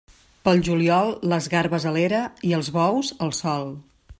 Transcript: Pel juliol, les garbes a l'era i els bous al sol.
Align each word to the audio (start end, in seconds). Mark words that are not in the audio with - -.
Pel 0.45 0.61
juliol, 0.67 1.11
les 1.33 1.49
garbes 1.55 1.85
a 1.89 1.93
l'era 1.99 2.21
i 2.53 2.57
els 2.61 2.73
bous 2.79 3.13
al 3.27 3.37
sol. 3.45 3.71